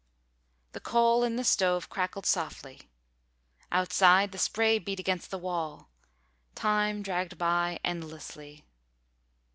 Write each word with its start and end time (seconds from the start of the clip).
The 0.71 0.79
coal 0.79 1.23
in 1.23 1.35
the 1.35 1.43
stove 1.43 1.87
crackled 1.87 2.25
softly. 2.25 2.89
Outside, 3.71 4.31
the 4.31 4.39
spray 4.39 4.79
beat 4.79 4.99
against 4.99 5.29
the 5.29 5.37
walls. 5.37 5.83
Time 6.55 7.03
dragged 7.03 7.37
by 7.37 7.79
endlessly. 7.83 8.65